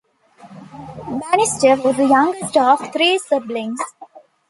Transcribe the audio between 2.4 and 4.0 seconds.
of three siblings.